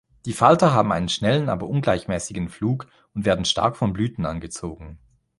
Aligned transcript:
Die 0.25 0.33
Falter 0.33 0.73
haben 0.73 0.91
einen 0.91 1.09
schnellen, 1.09 1.47
aber 1.47 1.67
ungleichmäßigen 1.69 2.49
Flug 2.49 2.87
und 3.13 3.23
werden 3.25 3.45
stark 3.45 3.77
von 3.77 3.93
Blüten 3.93 4.25
angezogen. 4.25 4.97